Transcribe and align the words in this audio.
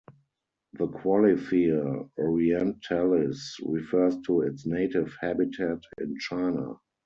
The 0.79 0.87
qualifier 0.87 2.09
"orientalis" 2.17 3.59
refers 3.63 4.17
to 4.25 4.41
its 4.41 4.65
native 4.65 5.15
habitat 5.21 5.83
in 5.99 6.17
China. 6.17 6.77